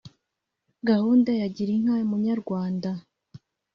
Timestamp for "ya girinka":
1.39-1.95